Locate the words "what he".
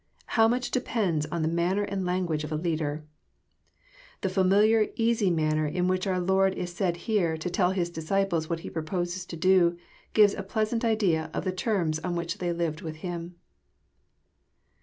8.49-8.69